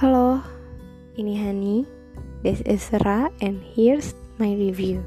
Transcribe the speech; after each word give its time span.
Halo, 0.00 0.40
ini 1.20 1.36
Hani. 1.36 1.84
This 2.40 2.64
is 2.64 2.88
Ra 3.04 3.28
and 3.44 3.60
here's 3.60 4.16
my 4.40 4.48
review. 4.56 5.04